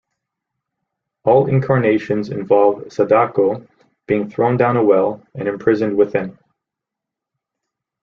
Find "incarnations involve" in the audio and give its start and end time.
1.45-2.91